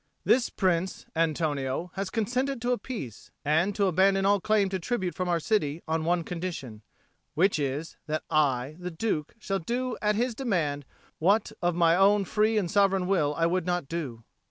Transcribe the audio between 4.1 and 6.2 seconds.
all claim to tribute from our city, on